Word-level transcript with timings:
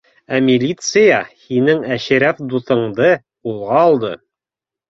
—Ә 0.35 0.37
милиция 0.45 1.19
һинең 1.43 1.85
Әшрәф 1.97 2.41
дуҫыңды 2.55 3.11
ҡулға 3.23 3.79
алды 3.87 4.15